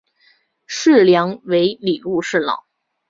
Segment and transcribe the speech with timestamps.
[0.65, 2.63] 事梁为礼部侍郎。